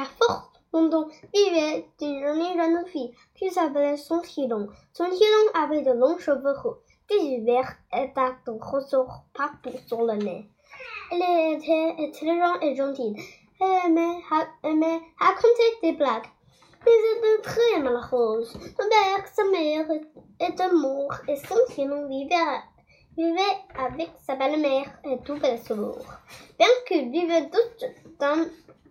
La 0.00 0.06
force 0.06 0.48
dont 0.72 1.08
vivait 1.34 1.86
une 2.00 2.22
jeune 2.22 2.86
fille 2.86 3.14
qui 3.34 3.50
s'appelait 3.50 3.98
Son 3.98 4.22
Sontilon 4.22 5.46
avait 5.52 5.82
de 5.82 5.92
longs 5.92 6.16
cheveux 6.16 6.54
roux, 6.56 6.76
des 7.10 7.22
yeux 7.22 7.44
verts 7.44 7.76
et 7.92 8.06
de 8.06 8.64
ressorts 8.64 9.24
partout 9.34 9.76
sur 9.86 10.00
le 10.06 10.14
nez. 10.14 10.48
Elle 11.12 11.54
était 11.54 11.96
intelligente 11.98 12.62
et 12.62 12.74
gentille. 12.76 13.14
Elle 13.60 13.90
aimait, 13.90 14.20
aimait 14.64 15.00
raconter 15.18 15.70
des 15.82 15.92
blagues. 15.92 16.30
Mais 16.86 16.92
elle 16.92 17.18
était 17.18 17.42
très 17.42 17.80
malheureuse. 17.82 18.52
Son 18.52 18.88
père, 18.88 19.26
sa 19.34 19.44
mère 19.50 19.86
était 20.40 20.72
mort 20.72 21.14
et 21.28 21.36
Sontilon 21.36 22.08
vivait 22.08 22.36
vivait 23.18 23.58
avec 23.78 24.12
sa 24.24 24.34
belle-mère 24.34 24.98
et 25.04 25.18
tout 25.26 25.38
belle 25.38 25.60
sourd. 25.60 26.06
Bien 26.58 26.68
qu'ils 26.86 27.10
vivaient 27.10 27.50
tous 27.50 27.86
dans 28.18 28.46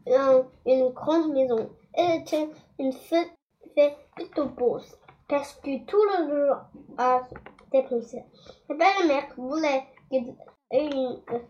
une 0.07 0.89
grande 0.89 1.33
maison, 1.33 1.69
elle 1.93 2.21
était 2.21 2.49
une 2.79 2.93
fée 2.93 3.27
plutôt 4.15 4.45
beau 4.45 4.79
parce 5.27 5.53
que 5.55 5.85
tout 5.85 6.03
le 6.03 6.27
jour 6.27 6.57
a 6.97 7.21
dépensé. 7.71 8.23
La 8.67 8.75
belle-mère 8.75 9.27
voulait 9.37 9.85
une 10.11 10.35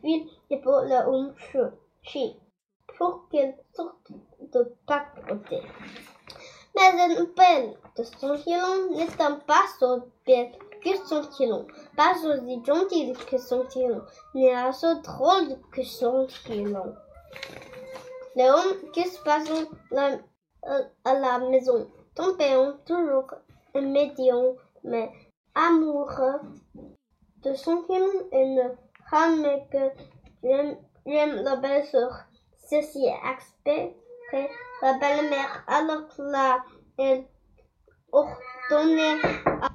fille 0.02 0.30
pour 0.62 0.82
le 0.82 1.08
home 1.08 1.34
pour 2.98 3.30
qu'elle 3.30 3.56
sorte 3.74 4.12
de 4.54 4.76
papoter. 4.86 5.62
Mais 6.76 7.16
une 7.16 7.26
belle 7.36 7.78
de 7.98 8.04
son 8.04 8.34
n'était 8.96 9.36
pas 9.48 9.66
so 9.80 10.04
belle 10.26 10.52
que 10.84 10.96
sont-ils 11.08 11.66
Pas 11.96 12.14
aussi 12.26 12.62
gentils 12.66 13.14
que 13.30 13.38
sont-ils, 13.38 14.02
ni 14.34 14.50
assez 14.50 14.96
drôles 15.04 15.58
que 15.72 15.84
sont-ils 15.84 16.68
Les 16.68 16.78
hommes 18.48 18.92
qui 18.94 19.04
se 19.04 19.20
passent 19.24 19.50
à 21.04 21.14
la 21.14 21.40
maison? 21.40 21.90
Tombaient 22.16 22.56
toujours 22.86 23.34
médiums, 23.74 24.56
mais 24.84 25.12
amoureux 25.56 26.42
de 27.44 27.54
son 27.54 27.84
film 27.84 28.12
et 28.32 28.46
ne 28.46 28.70
ramenaient 29.10 29.68
que 29.72 29.92
j'aime 30.44 31.44
la 31.44 31.56
belle-sœur. 31.56 32.26
Ceci 32.70 33.08
expliquait 33.32 33.96
la 34.82 34.94
belle-mère 34.94 35.64
alors 35.68 36.08
que 36.08 36.22
là, 36.22 36.64
elle 36.98 37.26
ordonnait 38.12 39.20
à 39.62 39.70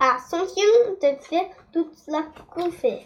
à 0.00 0.18
centième 0.18 0.96
de 1.02 1.20
faire 1.20 1.48
toute 1.72 1.96
la 2.06 2.22
coiffure. 2.50 3.00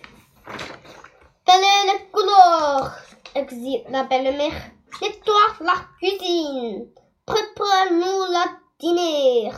Quelle 1.45 1.63
est 1.63 1.87
la 1.87 1.99
couleur? 2.13 2.99
Exige 3.35 3.85
la 3.89 4.05
belle-mère. 4.05 4.53
Nettoie 5.01 5.57
la 5.61 5.75
cuisine. 5.99 6.89
Prépare-nous 7.27 8.33
la 8.33 8.47
dîner. 8.79 9.51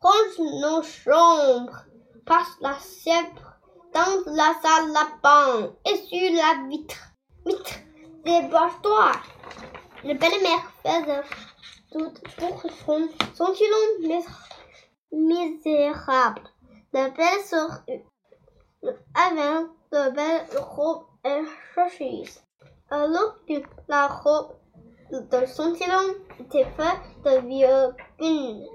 Range 0.00 0.38
nos 0.38 0.82
chambres. 0.82 1.84
Passe 2.24 2.56
la 2.60 2.78
sèvre 2.78 3.58
dans 3.94 4.32
la 4.32 4.54
salle 4.62 4.96
à 4.96 5.08
bain. 5.22 5.72
Essuie 5.84 6.34
la 6.34 6.66
vitre. 6.68 6.96
Vitre. 7.46 7.74
Débâche-toi. 8.24 9.12
La 10.04 10.14
belle-mère 10.14 10.72
faisait 10.82 11.22
tout 11.92 12.12
pour 12.38 12.62
son 12.86 13.08
sentiment 13.34 14.20
misérable. 15.12 16.42
La 16.92 17.10
belle 17.10 17.44
sœur 17.44 17.82
avait 19.14 19.66
de 19.92 20.10
belles 20.10 20.58
robes 20.58 21.06
et 21.24 21.42
chaussures, 21.74 22.42
alors 22.90 23.36
que 23.46 23.62
la 23.88 24.06
robe 24.06 24.56
de 25.10 25.46
son 25.46 25.74
était 26.40 26.66
faite 26.76 27.00
de 27.24 27.40
vieux 27.46 27.94
guenilles. 28.20 28.68